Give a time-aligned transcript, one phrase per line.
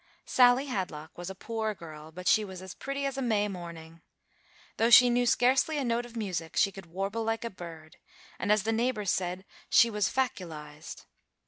[0.25, 4.01] Sally Hadlock was a poor girl, but she was as pretty as a May morning.
[4.77, 7.97] Though she knew scarcely a note of music, she could warble like a bird,
[8.39, 11.05] and, as the neighbors said, "she was faculized."